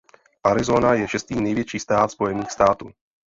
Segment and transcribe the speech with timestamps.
[0.47, 2.91] Arizona je šestý největší stát Spojených států.